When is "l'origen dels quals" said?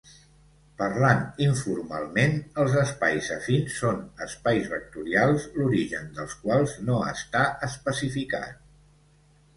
5.61-6.75